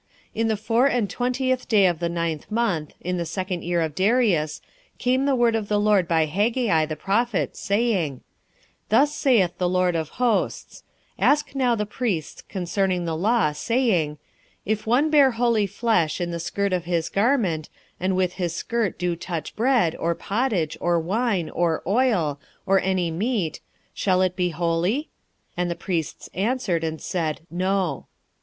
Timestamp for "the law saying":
13.05-14.13